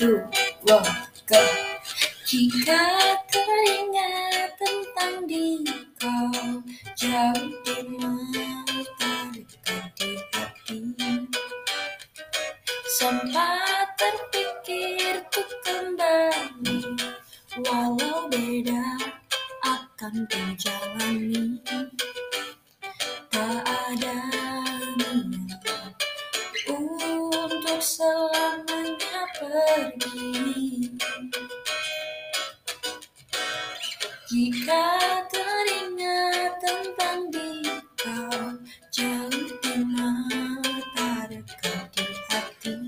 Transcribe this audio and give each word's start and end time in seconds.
dua, 0.00 0.80
go. 1.28 1.40
Jika 2.24 2.80
teringat 3.28 4.56
tentang 4.56 5.28
dikau 5.28 6.64
jauh 6.96 7.52
di 7.68 7.76
mata 8.00 9.28
di 10.00 10.10
hati, 10.32 10.80
sempat 12.88 13.92
terpikir 14.00 15.20
tuh 15.28 15.52
kembali, 15.68 16.96
walau 17.60 18.24
beda 18.32 18.96
akan 19.60 20.24
menjalani. 20.32 21.60
Tak 23.28 23.68
ada 23.68 24.20
niat 24.96 25.92
untuk 26.72 27.80
selamanya 27.84 28.79
pergi. 29.38 30.90
Jika 34.30 34.86
teringat 35.26 36.62
tentang 36.62 37.20
dikau 37.34 38.54
jauh 38.94 39.50
di 39.58 39.74
mata 39.90 41.26
dekat 41.26 41.82
di 41.98 42.06
hati, 42.30 42.78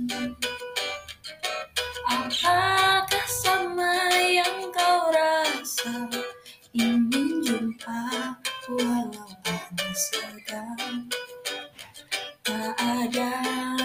apakah 2.07 3.27
sama 3.27 3.95
yang 4.23 4.71
kau 4.71 5.11
rasa? 5.11 6.07
Ingin 6.71 7.43
jumpa 7.43 8.39
walau 8.71 9.29
hanya 9.43 9.91
segan, 9.93 11.11
tak 12.47 12.73
ada 12.79 13.35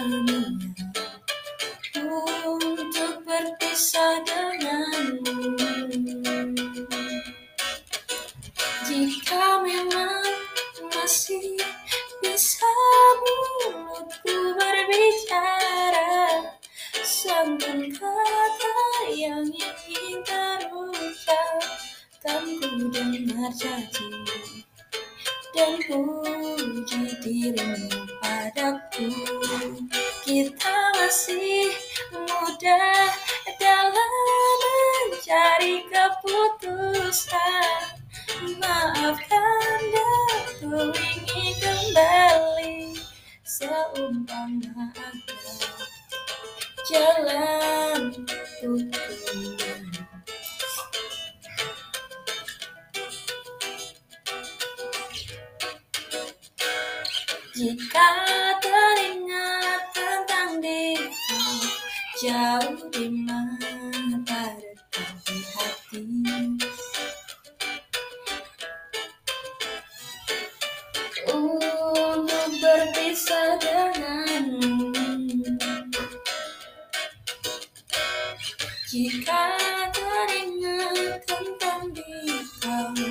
untuk 0.06 0.87
berpisah 3.48 4.20
denganmu. 4.28 5.40
Jika 8.84 9.44
memang 9.64 10.24
masih 10.92 11.56
bisa 12.20 12.72
mulutku 13.24 14.36
berbicara 14.52 16.44
Santun 17.00 17.88
kata 17.88 18.76
yang 19.16 19.48
ingin 19.48 20.20
terucap 20.28 21.56
Kan 22.20 22.44
ku 22.60 22.92
dengar 22.92 23.52
janji 23.56 24.08
dan 25.56 25.80
puji 25.88 27.02
dirimu 27.24 27.96
padaku 28.20 29.08
Kita 30.20 30.76
masih 31.00 31.72
muda 32.12 33.08
mencari 35.58 35.82
keputusan. 35.90 37.82
Maafkan 38.62 39.82
aku 39.90 40.94
ingin 40.94 41.54
kembali. 41.58 42.94
Seumpama 43.42 44.86
ada 44.94 45.10
jalan 46.86 48.14
kembali 48.62 49.58
Jika 57.58 58.10
teringat 58.62 59.82
tentang 59.90 60.62
dirimu 60.62 61.66
Jauh 62.22 62.78
di 62.94 63.10
mata 63.26 64.67
di 64.98 65.38
hati 65.54 66.02
Untuk 71.28 72.50
berpisah 72.58 73.50
denganmu. 73.62 74.90
Jika 78.88 79.44
teringat 79.94 81.22
tentang 81.28 81.82
dikau 81.94 83.07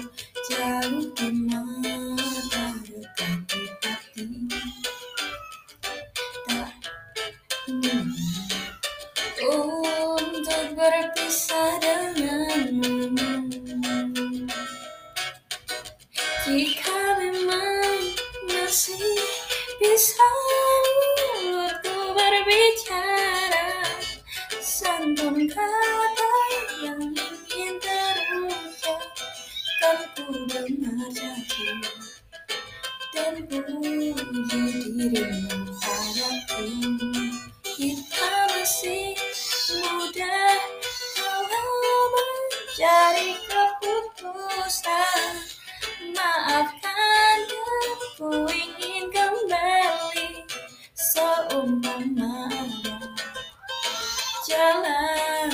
masih 18.78 19.18
bisa 19.82 20.30
mulutku 21.42 22.14
berbicara. 22.14 23.90
Santun 24.62 25.50
kata 25.50 26.30
yang 26.86 27.02
ingin 27.10 27.74
terucap 27.82 29.02
Kan 29.82 29.98
ku 30.14 30.30
dengar 30.46 31.10
janji 31.10 31.74
dan 33.18 33.50
puji 33.50 34.14
dirimu 34.94 35.74
padaku 35.82 36.70
Kita 37.66 38.30
masih 38.54 39.18
muda 39.82 40.38
kalau 41.18 41.98
mencari 42.14 43.47
Seumpama 51.18 52.46
jalan 54.46 55.50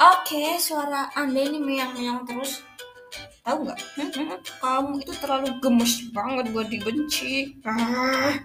Oke, 0.00 0.56
suara 0.56 1.12
Anda 1.12 1.44
ini 1.44 1.60
meong-meong 1.60 2.24
terus. 2.24 2.64
Tahu 3.44 3.68
nggak? 3.68 3.80
Hmm, 4.00 4.08
hmm, 4.16 4.40
Kamu 4.64 5.04
itu 5.04 5.12
terlalu 5.20 5.60
gemes 5.60 6.08
banget 6.16 6.48
buat 6.56 6.72
dibenci. 6.72 7.60
Ah. 7.68 8.40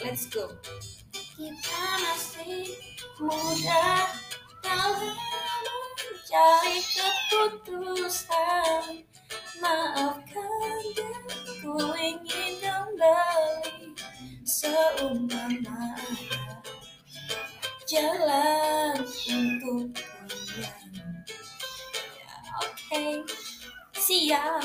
Let's 0.00 0.24
go. 0.32 0.48
Kita 1.36 1.84
masih 2.00 2.72
muda 3.20 4.08
dalam 4.64 5.12
mencari 6.00 6.80
keputusan. 7.60 9.04
Maafkan 9.60 10.80
aku 11.28 11.92
ingin 12.00 12.64
kembali 12.64 13.92
seumpama 14.48 16.00
jalan 17.84 19.04
untuk 19.04 19.92
kalian. 19.92 21.12
Ya, 22.16 22.40
Oke, 22.64 23.20
siap. 24.00 24.64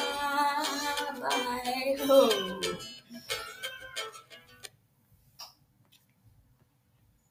Bye. 1.19 2.94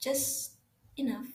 Just 0.04 0.50
enough. 0.98 1.33